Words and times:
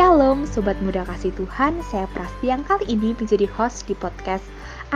Shalom 0.00 0.48
Sobat 0.48 0.80
Muda 0.80 1.04
Kasih 1.04 1.28
Tuhan, 1.36 1.76
saya 1.84 2.08
Prasti 2.16 2.48
yang 2.48 2.64
kali 2.64 2.88
ini 2.88 3.12
menjadi 3.12 3.44
host 3.52 3.84
di 3.84 3.92
podcast 3.92 4.40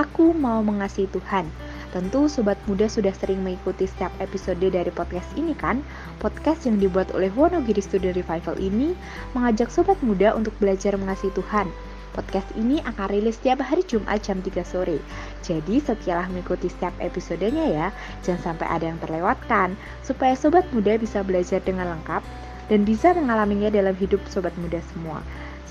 Aku 0.00 0.32
Mau 0.32 0.64
Mengasihi 0.64 1.04
Tuhan. 1.12 1.44
Tentu 1.92 2.24
Sobat 2.24 2.56
Muda 2.64 2.88
sudah 2.88 3.12
sering 3.12 3.44
mengikuti 3.44 3.84
setiap 3.84 4.08
episode 4.16 4.64
dari 4.64 4.88
podcast 4.88 5.28
ini 5.36 5.52
kan? 5.52 5.84
Podcast 6.24 6.64
yang 6.64 6.80
dibuat 6.80 7.12
oleh 7.12 7.28
Wonogiri 7.36 7.84
Studio 7.84 8.16
Revival 8.16 8.56
ini 8.56 8.96
mengajak 9.36 9.68
Sobat 9.68 10.00
Muda 10.00 10.32
untuk 10.32 10.56
belajar 10.56 10.96
mengasihi 10.96 11.36
Tuhan. 11.36 11.68
Podcast 12.16 12.48
ini 12.56 12.80
akan 12.88 13.04
rilis 13.12 13.36
setiap 13.36 13.60
hari 13.60 13.84
Jumat 13.84 14.24
jam 14.24 14.40
3 14.40 14.64
sore. 14.64 15.04
Jadi 15.44 15.84
setialah 15.84 16.32
mengikuti 16.32 16.72
setiap 16.72 16.96
episodenya 16.96 17.68
ya, 17.68 17.86
jangan 18.24 18.56
sampai 18.56 18.72
ada 18.72 18.88
yang 18.88 18.96
terlewatkan, 19.04 19.76
supaya 20.00 20.32
Sobat 20.32 20.64
Muda 20.72 20.96
bisa 20.96 21.20
belajar 21.20 21.60
dengan 21.60 21.92
lengkap 21.92 22.24
dan 22.68 22.86
bisa 22.88 23.12
mengalaminya 23.12 23.68
dalam 23.68 23.92
hidup 23.96 24.20
sobat 24.30 24.52
muda 24.60 24.80
semua. 24.94 25.20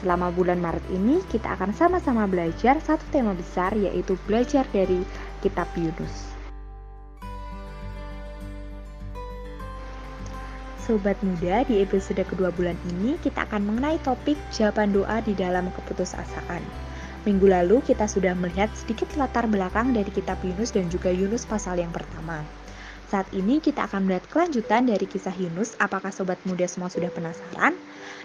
Selama 0.04 0.36
bulan 0.36 0.60
Maret 0.60 0.84
ini, 0.92 1.24
kita 1.32 1.56
akan 1.56 1.72
sama-sama 1.72 2.28
belajar 2.28 2.76
satu 2.84 3.04
tema 3.10 3.32
besar, 3.32 3.72
yaitu 3.72 4.20
belajar 4.28 4.68
dari 4.76 5.00
Kitab 5.40 5.72
Yunus. 5.80 6.34
Sobat 10.84 11.16
muda, 11.24 11.64
di 11.64 11.80
episode 11.80 12.20
kedua 12.28 12.52
bulan 12.52 12.76
ini 12.92 13.16
kita 13.23 13.48
akan 13.48 13.64
mengenai 13.64 13.95
topik 14.04 14.36
jawaban 14.52 14.92
doa 14.92 15.23
di 15.23 15.32
dalam 15.32 15.72
keputusasaan. 15.72 16.60
Minggu 17.23 17.48
lalu 17.48 17.80
kita 17.88 18.04
sudah 18.04 18.36
melihat 18.36 18.67
sedikit 18.76 19.08
latar 19.16 19.48
belakang 19.48 19.95
dari 19.95 20.12
kitab 20.12 20.44
Yunus 20.44 20.76
dan 20.76 20.92
juga 20.92 21.08
Yunus 21.08 21.48
pasal 21.48 21.80
yang 21.80 21.95
pertama. 21.95 22.44
Saat 23.12 23.30
ini 23.36 23.59
kita 23.59 23.86
akan 23.88 24.08
melihat 24.08 24.26
kelanjutan 24.32 24.88
dari 24.88 25.06
kisah 25.08 25.34
Yunus. 25.36 25.76
Apakah 25.78 26.09
sobat 26.09 26.40
muda 26.48 26.66
semua 26.66 26.90
sudah 26.92 27.12
penasaran? 27.14 27.76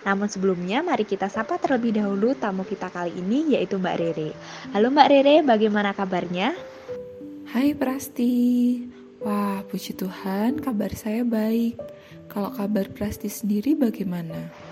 Namun 0.06 0.30
sebelumnya 0.30 0.80
mari 0.80 1.02
kita 1.04 1.26
sapa 1.26 1.58
terlebih 1.58 1.98
dahulu 1.98 2.32
tamu 2.38 2.62
kita 2.62 2.88
kali 2.88 3.14
ini 3.18 3.58
yaitu 3.58 3.76
Mbak 3.76 3.96
Rere. 3.98 4.30
Halo 4.72 4.88
Mbak 4.94 5.08
Rere, 5.10 5.36
bagaimana 5.42 5.90
kabarnya? 5.92 6.54
Hai 7.48 7.72
Prasti. 7.74 8.36
Wah, 9.18 9.66
puji 9.66 9.98
Tuhan, 9.98 10.62
kabar 10.62 10.94
saya 10.94 11.26
baik. 11.26 11.80
Kalau 12.30 12.54
kabar 12.54 12.86
Prasti 12.92 13.26
sendiri 13.26 13.74
bagaimana? 13.74 14.67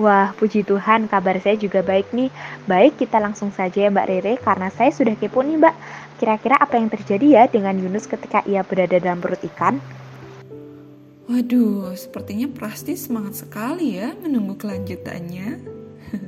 Wah, 0.00 0.32
puji 0.40 0.64
Tuhan, 0.64 1.04
kabar 1.04 1.36
saya 1.36 1.60
juga 1.60 1.84
baik 1.84 2.16
nih. 2.16 2.32
Baik, 2.64 2.96
kita 2.96 3.20
langsung 3.20 3.52
saja 3.52 3.76
ya 3.76 3.92
Mbak 3.92 4.08
Rere, 4.08 4.34
karena 4.40 4.72
saya 4.72 4.88
sudah 4.88 5.12
kepo 5.20 5.44
nih 5.44 5.60
Mbak. 5.60 5.76
Kira-kira 6.16 6.56
apa 6.56 6.80
yang 6.80 6.88
terjadi 6.88 7.26
ya 7.28 7.44
dengan 7.44 7.76
Yunus 7.76 8.08
ketika 8.08 8.40
ia 8.48 8.64
berada 8.64 8.96
dalam 8.96 9.20
perut 9.20 9.44
ikan? 9.52 9.76
Waduh, 11.28 11.92
sepertinya 11.92 12.48
Prasti 12.48 12.96
semangat 12.96 13.44
sekali 13.44 14.00
ya 14.00 14.16
menunggu 14.16 14.56
kelanjutannya. 14.56 15.60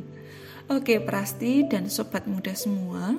Oke, 0.77 1.01
Prasti 1.01 1.65
dan 1.65 1.89
sobat 1.89 2.29
muda 2.29 2.53
semua, 2.53 3.17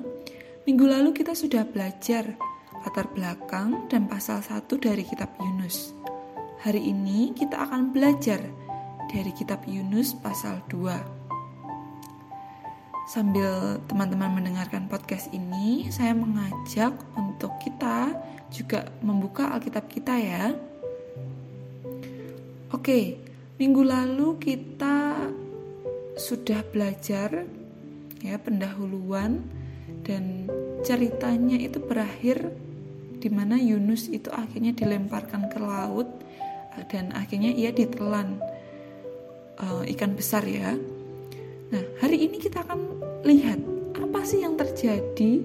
minggu 0.69 0.85
lalu 0.85 1.09
kita 1.09 1.33
sudah 1.33 1.65
belajar 1.65 2.37
latar 2.85 3.09
belakang 3.17 3.89
dan 3.89 4.05
pasal 4.05 4.45
1 4.45 4.69
dari 4.77 5.01
kitab 5.01 5.33
Yunus. 5.41 5.89
Hari 6.61 6.85
ini 6.85 7.33
kita 7.33 7.65
akan 7.65 7.89
belajar 7.89 8.64
dari 9.09 9.31
kitab 9.33 9.65
Yunus 9.69 10.17
pasal 10.17 10.61
2. 10.71 11.15
Sambil 13.05 13.77
teman-teman 13.85 14.41
mendengarkan 14.41 14.89
podcast 14.89 15.29
ini, 15.29 15.93
saya 15.93 16.17
mengajak 16.17 16.97
untuk 17.13 17.53
kita 17.61 18.17
juga 18.49 18.89
membuka 19.05 19.53
Alkitab 19.53 19.85
kita 19.85 20.17
ya. 20.17 20.57
Oke, 22.73 23.21
minggu 23.61 23.85
lalu 23.85 24.41
kita 24.41 25.15
sudah 26.17 26.65
belajar 26.65 27.45
ya 28.25 28.41
pendahuluan 28.41 29.45
dan 30.01 30.49
ceritanya 30.81 31.61
itu 31.61 31.77
berakhir 31.77 32.49
di 33.21 33.29
mana 33.29 33.57
Yunus 33.57 34.09
itu 34.09 34.33
akhirnya 34.33 34.73
dilemparkan 34.73 35.49
ke 35.49 35.59
laut 35.61 36.09
dan 36.89 37.13
akhirnya 37.13 37.53
ia 37.53 37.71
ditelan 37.71 38.37
uh, 39.59 39.83
ikan 39.95 40.15
besar 40.15 40.43
ya. 40.43 40.75
Nah, 41.71 41.83
hari 41.99 42.27
ini 42.27 42.37
kita 42.39 42.63
akan 42.63 42.79
lihat 43.25 43.59
apa 43.97 44.19
sih 44.27 44.43
yang 44.43 44.55
terjadi 44.59 45.41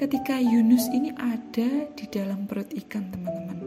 ketika 0.00 0.40
Yunus 0.40 0.88
ini 0.92 1.12
ada 1.12 1.88
di 1.92 2.04
dalam 2.08 2.48
perut 2.48 2.72
ikan, 2.72 3.04
teman-teman. 3.12 3.58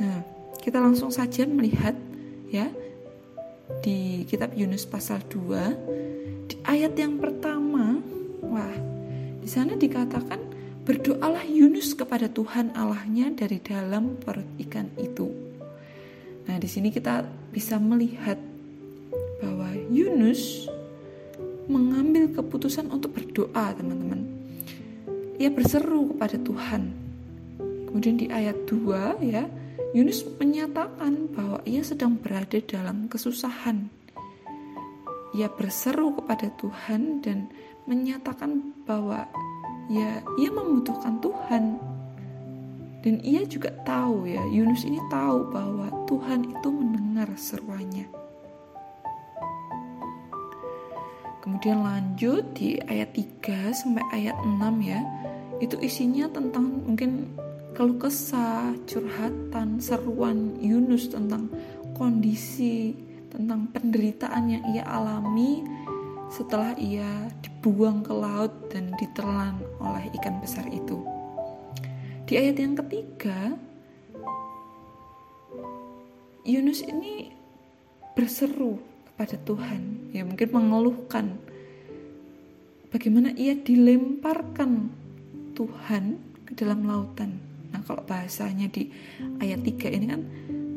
Nah, 0.00 0.18
kita 0.58 0.82
langsung 0.82 1.14
saja 1.14 1.46
melihat 1.46 1.94
ya 2.50 2.66
di 3.80 4.26
kitab 4.26 4.52
Yunus 4.58 4.84
pasal 4.90 5.22
2 5.30 6.50
di 6.50 6.56
ayat 6.66 6.98
yang 6.98 7.22
pertama. 7.22 8.02
Wah, 8.42 8.74
di 9.38 9.46
sana 9.46 9.78
dikatakan 9.78 10.42
berdoalah 10.82 11.46
Yunus 11.46 11.94
kepada 11.94 12.26
Tuhan 12.26 12.74
Allahnya 12.74 13.30
dari 13.30 13.62
dalam 13.62 14.18
perut 14.18 14.48
ikan 14.66 14.90
itu. 14.98 15.30
Nah, 16.50 16.58
di 16.58 16.66
sini 16.66 16.90
kita 16.90 17.22
bisa 17.50 17.76
melihat 17.82 18.38
bahwa 19.42 19.74
Yunus 19.90 20.70
mengambil 21.70 22.30
keputusan 22.34 22.90
untuk 22.90 23.14
berdoa, 23.14 23.74
teman-teman. 23.74 24.26
Ia 25.38 25.50
berseru 25.50 26.14
kepada 26.14 26.36
Tuhan. 26.38 26.82
Kemudian 27.90 28.16
di 28.18 28.26
ayat 28.30 28.54
2 28.66 29.22
ya, 29.22 29.46
Yunus 29.90 30.22
menyatakan 30.38 31.30
bahwa 31.34 31.58
ia 31.66 31.82
sedang 31.82 32.14
berada 32.18 32.58
dalam 32.62 33.10
kesusahan. 33.10 33.90
Ia 35.34 35.50
berseru 35.50 36.14
kepada 36.18 36.50
Tuhan 36.58 37.22
dan 37.22 37.50
menyatakan 37.86 38.74
bahwa 38.86 39.26
ya 39.90 40.22
ia 40.38 40.50
membutuhkan 40.54 41.18
Tuhan 41.18 41.78
dan 43.00 43.16
ia 43.24 43.48
juga 43.48 43.72
tahu 43.88 44.28
ya, 44.28 44.44
Yunus 44.52 44.84
ini 44.84 45.00
tahu 45.08 45.48
bahwa 45.48 45.88
Tuhan 46.04 46.52
itu 46.52 46.68
mendengar 46.68 47.32
seruannya. 47.32 48.04
Kemudian 51.40 51.80
lanjut 51.80 52.44
di 52.52 52.76
ayat 52.84 53.16
3 53.16 53.72
sampai 53.72 54.04
ayat 54.12 54.36
6 54.44 54.60
ya. 54.84 55.00
Itu 55.56 55.80
isinya 55.80 56.28
tentang 56.28 56.84
mungkin 56.84 57.32
keluh 57.72 57.96
kesah, 57.96 58.76
curhatan, 58.84 59.80
seruan 59.80 60.60
Yunus 60.60 61.08
tentang 61.08 61.48
kondisi, 61.96 62.92
tentang 63.32 63.72
penderitaan 63.72 64.52
yang 64.52 64.64
ia 64.76 64.84
alami 64.84 65.64
setelah 66.28 66.76
ia 66.76 67.32
dibuang 67.40 68.04
ke 68.04 68.12
laut 68.12 68.52
dan 68.68 68.92
ditelan 69.00 69.56
oleh 69.80 70.12
ikan 70.20 70.44
besar 70.44 70.68
itu. 70.68 71.19
Di 72.30 72.38
ayat 72.38 72.62
yang 72.62 72.78
ketiga, 72.78 73.58
Yunus 76.46 76.78
ini 76.86 77.34
berseru 78.14 78.78
kepada 79.10 79.34
Tuhan, 79.42 80.14
ya 80.14 80.22
mungkin 80.22 80.46
mengeluhkan 80.54 81.42
bagaimana 82.94 83.34
ia 83.34 83.58
dilemparkan 83.58 84.94
Tuhan 85.58 86.22
ke 86.46 86.54
dalam 86.54 86.86
lautan. 86.86 87.34
Nah, 87.74 87.82
kalau 87.82 88.06
bahasanya 88.06 88.70
di 88.70 88.94
ayat 89.42 89.66
3 89.66 89.90
ini 89.90 90.06
kan 90.06 90.22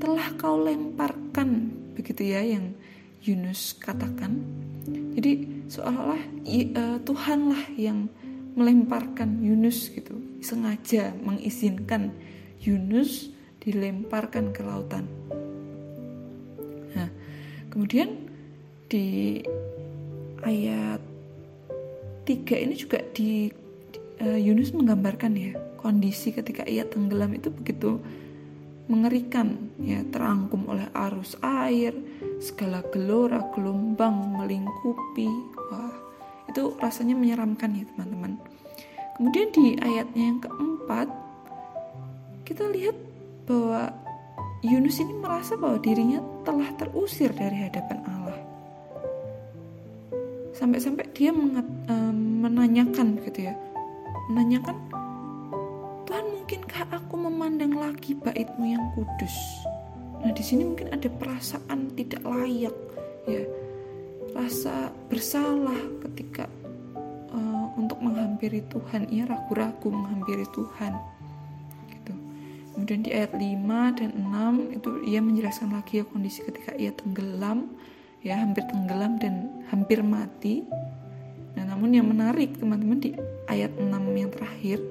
telah 0.02 0.34
kau 0.42 0.58
lemparkan 0.58 1.70
begitu 1.94 2.34
ya 2.34 2.42
yang 2.42 2.74
Yunus 3.22 3.78
katakan. 3.78 4.42
Jadi 4.90 5.70
seolah-olah 5.70 6.24
uh, 6.50 6.98
Tuhanlah 7.06 7.78
yang 7.78 8.10
melemparkan 8.54 9.42
Yunus 9.42 9.90
gitu. 9.94 10.18
Sengaja 10.42 11.14
mengizinkan 11.22 12.14
Yunus 12.62 13.34
dilemparkan 13.64 14.52
ke 14.52 14.62
lautan. 14.64 15.08
Nah 16.94 17.10
kemudian 17.72 18.30
di 18.92 19.40
ayat 20.44 21.02
3 22.24 22.64
ini 22.64 22.76
juga 22.76 23.00
di 23.16 23.50
uh, 24.22 24.40
Yunus 24.40 24.72
menggambarkan 24.76 25.34
ya 25.36 25.52
kondisi 25.80 26.32
ketika 26.32 26.64
ia 26.64 26.88
tenggelam 26.88 27.36
itu 27.36 27.52
begitu 27.52 28.00
mengerikan 28.88 29.72
ya 29.80 30.04
terangkum 30.12 30.68
oleh 30.68 30.88
arus 30.92 31.40
air 31.40 31.96
segala 32.44 32.84
gelora 32.92 33.40
gelombang 33.56 34.36
melingkupi. 34.36 35.28
Wah 35.72 35.96
itu 36.54 36.78
rasanya 36.78 37.18
menyeramkan 37.18 37.74
ya 37.74 37.82
teman-teman. 37.90 38.38
Kemudian 39.18 39.50
di 39.50 39.74
ayatnya 39.82 40.24
yang 40.30 40.38
keempat 40.38 41.10
kita 42.46 42.70
lihat 42.70 42.94
bahwa 43.50 43.90
Yunus 44.62 45.02
ini 45.02 45.18
merasa 45.18 45.58
bahwa 45.58 45.82
dirinya 45.82 46.22
telah 46.46 46.70
terusir 46.78 47.34
dari 47.34 47.66
hadapan 47.66 48.00
Allah. 48.06 48.38
Sampai-sampai 50.54 51.10
dia 51.18 51.34
menanyakan 51.34 53.18
gitu 53.26 53.50
ya. 53.50 53.58
Menanyakan 54.30 54.78
Tuhan 56.06 56.26
mungkinkah 56.30 56.94
aku 56.94 57.18
memandang 57.18 57.74
lagi 57.74 58.14
baitmu 58.14 58.70
yang 58.70 58.86
kudus? 58.94 59.36
Nah 60.24 60.32
di 60.32 60.44
sini 60.46 60.64
mungkin 60.64 60.94
ada 60.94 61.10
perasaan 61.10 61.92
tidak 61.98 62.24
layak 62.24 62.76
ya 63.28 63.44
rasa 64.34 64.90
bersalah 65.08 65.78
ketika 66.10 66.50
uh, 67.32 67.66
untuk 67.78 68.02
menghampiri 68.02 68.66
Tuhan. 68.68 69.10
Ia 69.14 69.30
ragu-ragu 69.30 69.88
menghampiri 69.94 70.46
Tuhan 70.52 70.94
gitu. 71.94 72.14
Kemudian 72.74 73.02
di 73.06 73.10
ayat 73.14 73.32
5 73.38 73.98
dan 73.98 74.10
6 74.18 74.78
itu 74.78 74.90
ia 75.06 75.22
menjelaskan 75.22 75.70
lagi 75.78 76.02
ya 76.02 76.06
kondisi 76.10 76.42
ketika 76.42 76.74
ia 76.76 76.92
tenggelam 76.92 77.70
ya 78.26 78.42
hampir 78.42 78.66
tenggelam 78.68 79.22
dan 79.22 79.64
hampir 79.70 80.02
mati. 80.02 80.66
Nah 81.54 81.70
namun 81.70 81.94
yang 81.94 82.10
menarik 82.10 82.58
teman-teman 82.58 82.98
di 82.98 83.14
ayat 83.46 83.70
6 83.78 83.90
yang 84.18 84.34
terakhir 84.34 84.82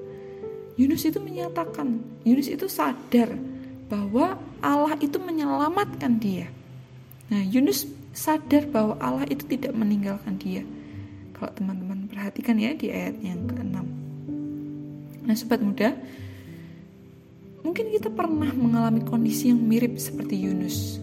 Yunus 0.73 1.05
itu 1.05 1.21
menyatakan 1.21 2.01
Yunus 2.25 2.49
itu 2.49 2.65
sadar 2.65 3.29
bahwa 3.91 4.41
Allah 4.57 4.97
itu 4.97 5.21
menyelamatkan 5.21 6.17
dia. 6.17 6.49
Nah 7.29 7.45
Yunus 7.45 7.85
sadar 8.13 8.69
bahwa 8.69 8.95
Allah 9.01 9.25
itu 9.27 9.43
tidak 9.49 9.73
meninggalkan 9.73 10.37
dia. 10.37 10.61
Kalau 11.33 11.49
teman-teman 11.57 12.05
perhatikan 12.05 12.55
ya 12.61 12.77
di 12.77 12.93
ayat 12.93 13.17
yang 13.19 13.49
ke-6. 13.49 13.75
Nah, 15.25 15.35
sobat 15.35 15.59
muda, 15.65 15.97
mungkin 17.65 17.89
kita 17.89 18.13
pernah 18.13 18.53
mengalami 18.53 19.01
kondisi 19.01 19.49
yang 19.49 19.59
mirip 19.59 19.97
seperti 19.97 20.37
Yunus. 20.37 21.01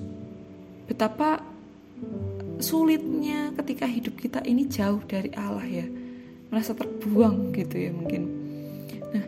Betapa 0.86 1.42
sulitnya 2.62 3.50
ketika 3.58 3.88
hidup 3.90 4.14
kita 4.20 4.40
ini 4.46 4.70
jauh 4.70 5.02
dari 5.04 5.34
Allah 5.34 5.66
ya. 5.66 5.86
Merasa 6.50 6.78
terbuang 6.78 7.50
gitu 7.58 7.76
ya 7.78 7.90
mungkin. 7.90 8.22
Nah, 9.10 9.24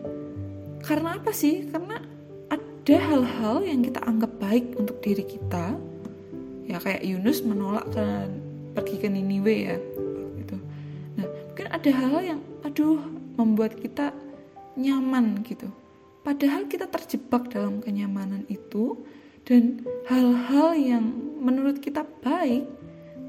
karena 0.87 1.19
apa 1.19 1.35
sih? 1.35 1.67
Karena 1.67 1.99
ada 2.47 2.95
hal-hal 2.99 3.63
yang 3.63 3.79
kita 3.83 4.03
anggap 4.03 4.31
baik 4.39 4.75
untuk 4.75 4.99
diri 4.99 5.23
kita, 5.23 5.75
ya 6.67 6.77
kayak 6.79 7.03
Yunus 7.03 7.43
menolak 7.43 7.87
ke 7.91 8.05
pergi 8.73 8.95
ke 9.01 9.07
Niniwe 9.11 9.55
ya 9.67 9.77
gitu 10.39 10.57
nah 11.19 11.27
mungkin 11.27 11.67
ada 11.69 11.89
hal 11.91 12.15
yang 12.23 12.41
aduh 12.63 12.99
membuat 13.35 13.77
kita 13.77 14.15
nyaman 14.79 15.43
gitu 15.45 15.69
padahal 16.23 16.65
kita 16.71 16.87
terjebak 16.89 17.51
dalam 17.51 17.83
kenyamanan 17.83 18.47
itu 18.47 18.97
dan 19.43 19.83
hal-hal 20.07 20.71
yang 20.73 21.05
menurut 21.43 21.83
kita 21.83 22.07
baik 22.23 22.63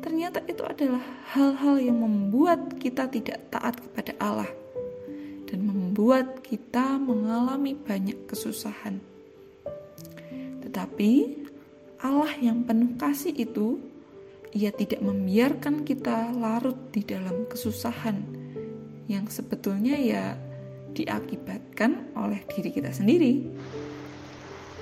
ternyata 0.05 0.45
itu 0.47 0.63
adalah 0.63 1.03
hal-hal 1.35 1.81
yang 1.81 1.99
membuat 1.99 2.77
kita 2.79 3.09
tidak 3.11 3.41
taat 3.51 3.81
kepada 3.81 4.13
Allah 4.21 4.53
dan 5.49 5.71
membuat 5.71 6.43
kita 6.43 6.99
mengalami 6.99 7.79
banyak 7.79 8.27
kesusahan. 8.27 8.99
Tetapi 10.67 11.44
Allah 12.05 12.37
yang 12.37 12.69
penuh 12.69 13.01
kasih 13.01 13.33
itu, 13.33 13.81
ia 14.53 14.69
tidak 14.77 15.01
membiarkan 15.01 15.89
kita 15.89 16.37
larut 16.37 16.77
di 16.93 17.01
dalam 17.01 17.49
kesusahan 17.49 18.21
yang 19.09 19.25
sebetulnya 19.33 19.97
ya 19.97 20.37
diakibatkan 20.93 22.13
oleh 22.13 22.45
diri 22.53 22.77
kita 22.77 22.93
sendiri. 22.93 23.49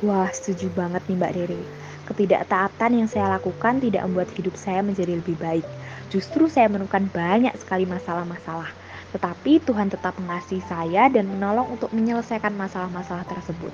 Wah, 0.02 0.34
setuju 0.34 0.66
banget 0.74 1.06
nih 1.06 1.14
Mbak 1.14 1.32
Riri. 1.38 1.62
Ketidaktaatan 2.10 2.90
yang 2.90 3.06
saya 3.06 3.38
lakukan 3.38 3.78
tidak 3.78 4.02
membuat 4.10 4.34
hidup 4.34 4.58
saya 4.58 4.82
menjadi 4.82 5.14
lebih 5.14 5.38
baik. 5.38 5.66
Justru 6.10 6.50
saya 6.50 6.66
menemukan 6.66 7.06
banyak 7.14 7.54
sekali 7.54 7.86
masalah-masalah. 7.86 8.74
Tetapi 9.14 9.62
Tuhan 9.62 9.94
tetap 9.94 10.18
mengasihi 10.18 10.58
saya 10.66 11.06
dan 11.06 11.30
menolong 11.30 11.78
untuk 11.78 11.94
menyelesaikan 11.94 12.50
masalah-masalah 12.58 13.22
tersebut. 13.30 13.70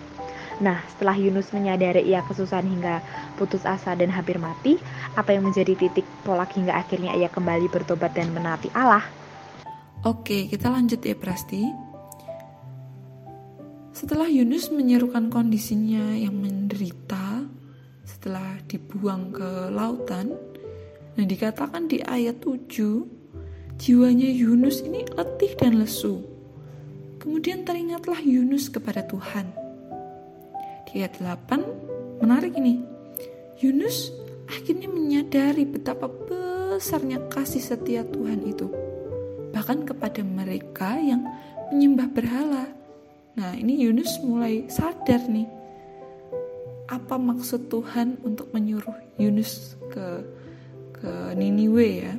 Nah, 0.58 0.82
setelah 0.90 1.14
Yunus 1.14 1.54
menyadari 1.54 2.02
ia 2.02 2.26
kesusahan 2.26 2.66
hingga 2.66 2.98
putus 3.38 3.62
asa 3.62 3.94
dan 3.94 4.10
hampir 4.10 4.42
mati, 4.42 4.74
apa 5.14 5.30
yang 5.30 5.46
menjadi 5.46 5.78
titik 5.78 6.02
tolak 6.26 6.50
hingga 6.50 6.74
akhirnya 6.74 7.14
ia 7.14 7.30
kembali 7.30 7.70
bertobat 7.70 8.10
dan 8.18 8.34
menaati 8.34 8.66
Allah? 8.74 9.06
Oke, 10.02 10.50
kita 10.50 10.66
lanjut 10.66 10.98
ya 10.98 11.14
Prasti. 11.14 11.62
Setelah 13.94 14.26
Yunus 14.26 14.70
menyerukan 14.74 15.30
kondisinya 15.30 16.18
yang 16.18 16.34
menderita 16.34 17.46
setelah 18.02 18.58
dibuang 18.66 19.30
ke 19.30 19.70
lautan, 19.70 20.34
nah 21.14 21.22
dikatakan 21.26 21.86
di 21.86 22.02
ayat 22.02 22.42
7, 22.42 23.78
jiwanya 23.78 24.26
Yunus 24.26 24.82
ini 24.82 25.06
letih 25.14 25.54
dan 25.54 25.78
lesu. 25.78 26.18
Kemudian 27.22 27.62
teringatlah 27.62 28.22
Yunus 28.22 28.70
kepada 28.70 29.02
Tuhan 29.06 29.67
ayat 30.94 31.20
8 31.20 32.22
menarik 32.22 32.56
ini. 32.56 32.80
Yunus 33.58 34.14
akhirnya 34.46 34.86
menyadari 34.86 35.66
betapa 35.66 36.06
besarnya 36.06 37.18
kasih 37.28 37.60
setia 37.60 38.06
Tuhan 38.06 38.46
itu. 38.46 38.70
Bahkan 39.50 39.88
kepada 39.88 40.22
mereka 40.22 40.96
yang 40.96 41.26
menyembah 41.74 42.08
berhala. 42.12 42.64
Nah, 43.38 43.54
ini 43.54 43.82
Yunus 43.82 44.18
mulai 44.22 44.66
sadar 44.66 45.26
nih 45.30 45.46
apa 46.88 47.20
maksud 47.20 47.68
Tuhan 47.68 48.16
untuk 48.24 48.48
menyuruh 48.56 48.96
Yunus 49.20 49.76
ke 49.92 50.24
ke 50.96 51.12
Niniwe 51.36 51.88
ya. 52.02 52.14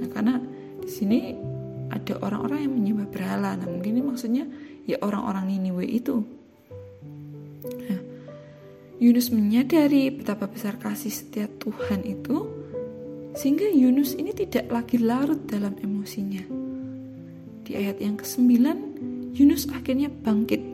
Nah, 0.00 0.08
karena 0.14 0.34
di 0.80 0.90
sini 0.90 1.34
ada 1.90 2.14
orang-orang 2.22 2.64
yang 2.64 2.74
menyembah 2.74 3.08
berhala. 3.10 3.58
Nah, 3.58 3.66
mungkin 3.66 3.98
ini 3.98 4.02
maksudnya 4.06 4.44
ya 4.86 4.96
orang-orang 5.02 5.50
Niniwe 5.50 5.84
itu 5.84 6.22
Yunus 8.96 9.28
menyadari 9.28 10.08
betapa 10.08 10.48
besar 10.48 10.80
kasih 10.80 11.12
setia 11.12 11.46
Tuhan 11.60 12.00
itu, 12.08 12.48
sehingga 13.36 13.68
Yunus 13.68 14.16
ini 14.16 14.32
tidak 14.32 14.72
lagi 14.72 14.96
larut 14.96 15.44
dalam 15.44 15.76
emosinya. 15.76 16.40
Di 17.66 17.76
ayat 17.76 18.00
yang 18.00 18.16
ke-9, 18.16 18.56
Yunus 19.36 19.68
akhirnya 19.68 20.08
bangkit. 20.08 20.64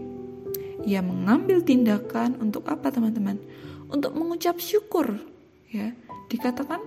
Ia 0.86 1.02
mengambil 1.02 1.66
tindakan 1.66 2.38
untuk 2.38 2.70
apa 2.70 2.94
teman-teman? 2.94 3.42
Untuk 3.90 4.14
mengucap 4.14 4.62
syukur. 4.62 5.18
Ya, 5.72 5.90
dikatakan 6.30 6.78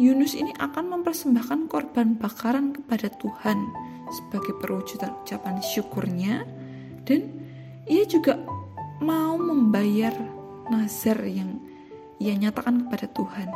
Yunus 0.00 0.32
ini 0.32 0.56
akan 0.56 0.96
mempersembahkan 0.96 1.68
korban 1.68 2.16
bakaran 2.16 2.72
kepada 2.72 3.12
Tuhan 3.20 3.58
sebagai 4.08 4.56
perwujudan 4.56 5.12
ucapan 5.20 5.60
syukurnya 5.60 6.48
dan 7.04 7.28
ia 7.84 8.06
juga 8.08 8.38
mau 9.00 9.40
membayar 9.40 10.12
nazar 10.68 11.24
yang 11.24 11.56
ia 12.20 12.36
nyatakan 12.36 12.84
kepada 12.86 13.08
Tuhan. 13.16 13.48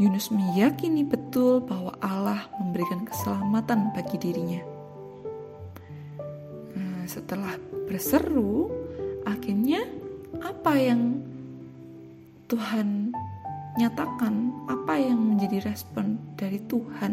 Yunus 0.00 0.34
meyakini 0.34 1.06
betul 1.06 1.62
bahwa 1.62 1.94
Allah 2.02 2.50
memberikan 2.58 3.06
keselamatan 3.06 3.94
bagi 3.94 4.16
dirinya. 4.18 4.62
Nah, 6.74 7.04
setelah 7.06 7.54
berseru, 7.86 8.66
akhirnya 9.28 9.86
apa 10.40 10.72
yang 10.74 11.20
Tuhan 12.50 13.14
nyatakan, 13.78 14.66
apa 14.66 14.98
yang 14.98 15.36
menjadi 15.36 15.70
respon 15.70 16.18
dari 16.34 16.58
Tuhan? 16.66 17.12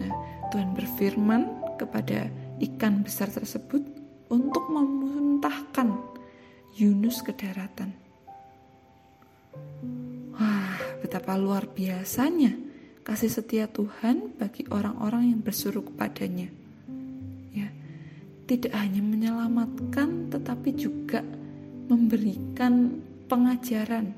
Nah, 0.00 0.12
Tuhan 0.50 0.74
berfirman 0.74 1.42
kepada 1.78 2.26
ikan 2.58 3.06
besar 3.06 3.30
tersebut, 3.30 3.93
untuk 4.28 4.68
memuntahkan 4.70 5.94
Yunus 6.74 7.22
ke 7.22 7.30
daratan. 7.36 7.94
Wah, 10.34 10.78
betapa 10.98 11.38
luar 11.38 11.70
biasanya 11.70 12.58
kasih 13.06 13.30
setia 13.30 13.70
Tuhan 13.70 14.34
bagi 14.34 14.66
orang-orang 14.72 15.30
yang 15.30 15.40
bersuruh 15.44 15.86
kepadanya. 15.86 16.50
Ya, 17.54 17.70
tidak 18.50 18.74
hanya 18.74 19.04
menyelamatkan 19.04 20.32
tetapi 20.34 20.74
juga 20.74 21.22
memberikan 21.86 22.98
pengajaran 23.30 24.16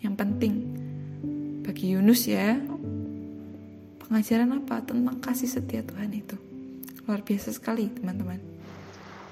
yang 0.00 0.14
penting 0.14 0.64
bagi 1.66 1.92
Yunus 1.92 2.24
ya. 2.24 2.56
Pengajaran 4.08 4.56
apa 4.56 4.80
tentang 4.80 5.20
kasih 5.20 5.50
setia 5.52 5.84
Tuhan 5.84 6.16
itu? 6.16 6.40
Luar 7.04 7.20
biasa 7.20 7.52
sekali, 7.52 7.92
teman-teman. 7.92 8.47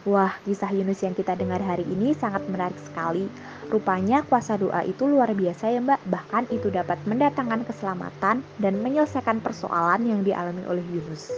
Wah, 0.07 0.39
kisah 0.47 0.71
Yunus 0.71 1.03
yang 1.03 1.19
kita 1.19 1.35
dengar 1.35 1.59
hari 1.59 1.83
ini 1.83 2.15
sangat 2.15 2.47
menarik 2.47 2.79
sekali. 2.79 3.27
Rupanya 3.67 4.23
kuasa 4.23 4.55
doa 4.55 4.87
itu 4.87 5.03
luar 5.03 5.35
biasa 5.35 5.75
ya 5.75 5.83
mbak, 5.83 5.99
bahkan 6.07 6.47
itu 6.55 6.71
dapat 6.71 7.03
mendatangkan 7.11 7.67
keselamatan 7.67 8.47
dan 8.63 8.75
menyelesaikan 8.79 9.43
persoalan 9.43 10.07
yang 10.07 10.23
dialami 10.23 10.63
oleh 10.71 10.87
Yunus. 10.95 11.35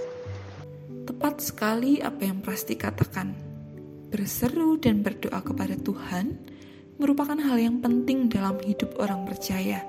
Tepat 1.08 1.40
sekali 1.40 2.04
apa 2.04 2.20
yang 2.20 2.44
pasti 2.44 2.76
katakan. 2.76 3.32
Berseru 4.12 4.76
dan 4.76 5.00
berdoa 5.00 5.40
kepada 5.40 5.72
Tuhan 5.72 6.36
merupakan 7.00 7.40
hal 7.40 7.56
yang 7.56 7.80
penting 7.80 8.28
dalam 8.28 8.60
hidup 8.60 9.00
orang 9.00 9.24
percaya. 9.24 9.80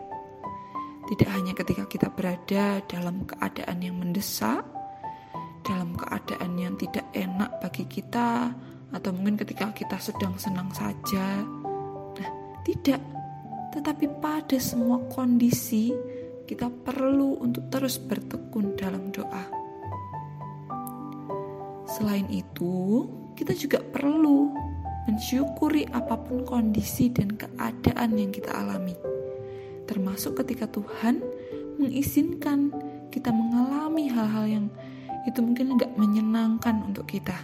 Tidak 1.11 1.27
hanya 1.27 1.51
ketika 1.51 1.83
kita 1.83 2.07
berada 2.15 2.79
dalam 2.87 3.27
keadaan 3.27 3.83
yang 3.83 3.99
mendesak, 3.99 4.63
dalam 5.69 5.93
keadaan 5.93 6.57
yang 6.57 6.73
tidak 6.81 7.05
enak 7.13 7.61
bagi 7.61 7.85
kita, 7.85 8.49
atau 8.89 9.09
mungkin 9.13 9.37
ketika 9.37 9.69
kita 9.69 10.01
sedang 10.01 10.33
senang 10.41 10.73
saja. 10.73 11.45
Nah, 12.17 12.29
tidak, 12.65 12.97
tetapi 13.77 14.09
pada 14.17 14.57
semua 14.57 14.97
kondisi 15.13 15.93
kita 16.49 16.73
perlu 16.73 17.37
untuk 17.37 17.69
terus 17.69 18.01
bertekun 18.01 18.73
dalam 18.73 19.13
doa. 19.13 19.45
Selain 21.85 22.25
itu, 22.33 23.05
kita 23.37 23.53
juga 23.53 23.77
perlu 23.85 24.49
mensyukuri 25.05 25.85
apa 25.93 26.17
pun 26.17 26.41
kondisi 26.45 27.13
dan 27.13 27.37
keadaan 27.37 28.17
yang 28.17 28.33
kita 28.33 28.49
alami, 28.57 28.97
termasuk 29.85 30.41
ketika 30.41 30.65
Tuhan 30.65 31.21
mengizinkan 31.77 32.73
kita 33.13 33.29
mengalami 33.33 34.09
hal-hal 34.09 34.45
yang 34.45 34.65
itu 35.27 35.39
mungkin 35.43 35.75
nggak 35.75 35.97
menyenangkan 35.99 36.85
untuk 36.85 37.09
kita. 37.09 37.35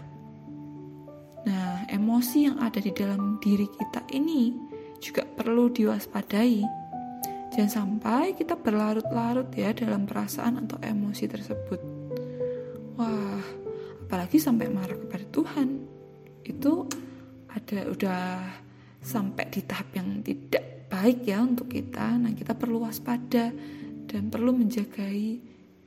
Nah, 1.45 1.85
emosi 1.91 2.49
yang 2.49 2.57
ada 2.61 2.79
di 2.81 2.89
dalam 2.95 3.37
diri 3.41 3.67
kita 3.67 4.07
ini 4.15 4.55
juga 5.03 5.27
perlu 5.27 5.69
diwaspadai 5.69 6.85
Jangan 7.55 7.71
sampai 7.71 8.35
kita 8.35 8.59
berlarut-larut 8.59 9.47
ya 9.55 9.71
dalam 9.71 10.03
perasaan 10.03 10.67
atau 10.67 10.75
emosi 10.83 11.23
tersebut. 11.23 11.79
Wah, 12.99 13.39
apalagi 14.03 14.43
sampai 14.43 14.67
marah 14.67 14.99
kepada 14.99 15.23
Tuhan. 15.31 15.79
Itu 16.43 16.83
ada 17.47 17.79
udah 17.87 18.23
sampai 18.99 19.47
di 19.47 19.63
tahap 19.63 19.87
yang 19.95 20.19
tidak 20.19 20.91
baik 20.91 21.23
ya 21.23 21.39
untuk 21.47 21.71
kita. 21.71 22.19
Nah, 22.19 22.35
kita 22.35 22.59
perlu 22.59 22.83
waspada 22.83 23.55
dan 24.03 24.27
perlu 24.27 24.51
menjagai 24.51 25.39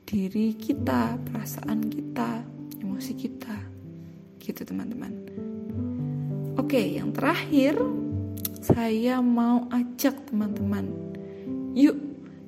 diri 0.09 0.57
kita, 0.57 1.21
perasaan 1.29 1.85
kita, 1.85 2.41
emosi 2.81 3.13
kita. 3.13 3.57
Gitu, 4.41 4.65
teman-teman. 4.65 5.13
Oke, 6.57 6.81
yang 6.81 7.13
terakhir 7.13 7.77
saya 8.65 9.21
mau 9.21 9.69
ajak 9.69 10.33
teman-teman 10.33 11.09
Yuk, 11.77 11.95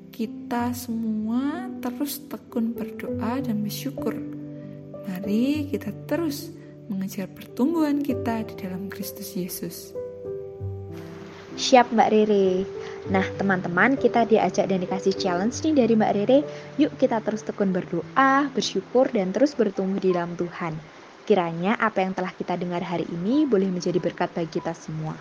kita 0.10 0.74
semua 0.74 1.70
terus 1.78 2.18
tekun 2.26 2.74
berdoa 2.74 3.38
dan 3.38 3.62
bersyukur. 3.62 4.18
Mari 5.06 5.70
kita 5.70 5.94
terus 6.10 6.50
mengejar 6.90 7.30
pertumbuhan 7.30 8.02
kita 8.02 8.42
di 8.50 8.54
dalam 8.58 8.90
Kristus 8.90 9.38
Yesus. 9.38 9.94
Siap 11.54 11.94
Mbak 11.94 12.10
Rere. 12.10 12.81
Nah 13.10 13.26
teman-teman 13.40 13.98
kita 13.98 14.30
diajak 14.30 14.70
dan 14.70 14.84
dikasih 14.86 15.18
challenge 15.18 15.58
nih 15.66 15.74
dari 15.74 15.94
Mbak 15.98 16.12
Rere 16.14 16.40
Yuk 16.78 16.94
kita 17.02 17.18
terus 17.26 17.42
tekun 17.42 17.74
berdoa, 17.74 18.52
bersyukur 18.54 19.10
dan 19.10 19.34
terus 19.34 19.58
bertumbuh 19.58 19.98
di 19.98 20.14
dalam 20.14 20.38
Tuhan 20.38 20.78
Kiranya 21.26 21.82
apa 21.82 22.06
yang 22.06 22.14
telah 22.14 22.30
kita 22.30 22.54
dengar 22.62 22.86
hari 22.86 23.10
ini 23.10 23.50
boleh 23.50 23.74
menjadi 23.74 23.98
berkat 23.98 24.30
bagi 24.38 24.62
kita 24.62 24.78
semua 24.78 25.18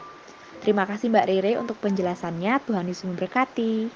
Terima 0.61 0.85
kasih 0.85 1.09
Mbak 1.09 1.27
Rere 1.27 1.53
untuk 1.57 1.81
penjelasannya. 1.81 2.61
Tuhan 2.69 2.85
Yesus 2.85 3.09
memberkati. 3.09 3.89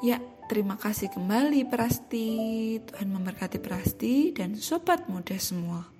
Ya, 0.00 0.16
terima 0.48 0.80
kasih 0.80 1.12
kembali 1.12 1.68
Prasti. 1.68 2.80
Tuhan 2.88 3.12
memberkati 3.12 3.60
Prasti 3.60 4.32
dan 4.32 4.56
sobat 4.56 5.04
muda 5.12 5.36
semua. 5.36 5.97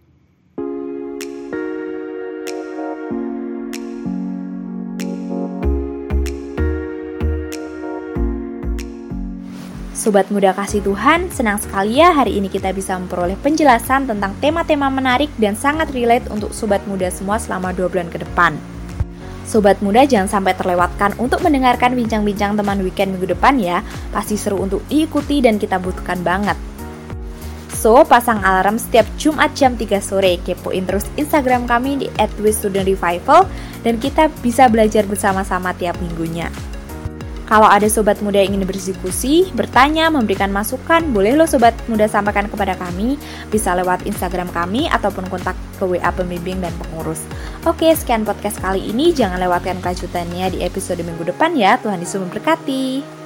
Sobat 10.08 10.32
muda 10.32 10.56
kasih 10.56 10.80
Tuhan, 10.80 11.28
senang 11.28 11.60
sekali 11.60 12.00
ya 12.00 12.16
hari 12.16 12.40
ini 12.40 12.48
kita 12.48 12.72
bisa 12.72 12.96
memperoleh 12.96 13.36
penjelasan 13.44 14.08
tentang 14.08 14.32
tema-tema 14.40 14.88
menarik 14.88 15.28
dan 15.36 15.52
sangat 15.52 15.92
relate 15.92 16.24
untuk 16.32 16.56
sobat 16.56 16.80
muda 16.88 17.12
semua 17.12 17.36
selama 17.36 17.76
dua 17.76 17.92
bulan 17.92 18.08
ke 18.08 18.24
depan. 18.24 18.56
Sobat 19.44 19.84
muda 19.84 20.08
jangan 20.08 20.40
sampai 20.40 20.56
terlewatkan 20.56 21.12
untuk 21.20 21.44
mendengarkan 21.44 21.92
bincang-bincang 21.92 22.56
teman 22.56 22.80
weekend 22.80 23.20
minggu 23.20 23.36
depan 23.36 23.60
ya. 23.60 23.84
Pasti 24.08 24.40
seru 24.40 24.64
untuk 24.64 24.80
diikuti 24.88 25.44
dan 25.44 25.60
kita 25.60 25.76
butuhkan 25.76 26.24
banget. 26.24 26.56
So, 27.76 28.00
pasang 28.08 28.40
alarm 28.40 28.80
setiap 28.80 29.04
Jumat 29.20 29.52
jam 29.52 29.76
3 29.76 30.00
sore. 30.00 30.40
Kepoin 30.40 30.88
terus 30.88 31.04
Instagram 31.20 31.68
kami 31.68 32.00
di 32.00 32.08
@studentrevival 32.48 33.44
dan 33.84 34.00
kita 34.00 34.32
bisa 34.40 34.72
belajar 34.72 35.04
bersama-sama 35.04 35.76
tiap 35.76 36.00
minggunya. 36.00 36.48
Kalau 37.48 37.64
ada 37.64 37.88
sobat 37.88 38.20
muda 38.20 38.44
yang 38.44 38.60
ingin 38.60 38.68
berdiskusi, 38.68 39.48
bertanya, 39.56 40.12
memberikan 40.12 40.52
masukan, 40.52 41.00
boleh 41.16 41.32
lo 41.32 41.48
sobat 41.48 41.72
muda 41.88 42.04
sampaikan 42.04 42.44
kepada 42.44 42.76
kami, 42.76 43.16
bisa 43.48 43.72
lewat 43.72 44.04
Instagram 44.04 44.52
kami 44.52 44.84
ataupun 44.92 45.24
kontak 45.32 45.56
ke 45.80 45.88
WA 45.88 46.12
pembimbing 46.12 46.60
dan 46.60 46.76
pengurus. 46.76 47.24
Oke, 47.64 47.88
sekian 47.96 48.28
podcast 48.28 48.60
kali 48.60 48.84
ini. 48.92 49.16
Jangan 49.16 49.40
lewatkan 49.40 49.80
kelanjutannya 49.80 50.52
di 50.52 50.58
episode 50.60 51.00
minggu 51.00 51.24
depan 51.24 51.56
ya. 51.56 51.80
Tuhan 51.80 52.04
Yesus 52.04 52.20
memberkati. 52.20 53.17